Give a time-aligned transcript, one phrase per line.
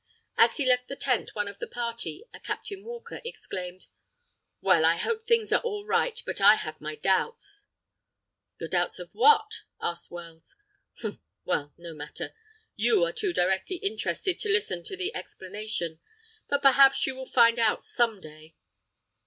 [0.35, 3.85] As he left the tent one of the party, a Captain Walker, exclaimed:
[4.59, 7.67] "Well, I hope things are all right, but I have my doubts!"
[8.59, 10.55] "Your doubts of what?" asked Wells.
[11.01, 11.19] "Humph!
[11.45, 12.33] well, no matter.
[12.75, 15.99] You are too directly interested to listen to the explanation.
[16.49, 18.55] But, perhaps you will find out some day."